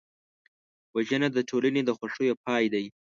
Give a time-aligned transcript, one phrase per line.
[0.95, 2.85] وژنه د ټولنې د خوښیو پای دی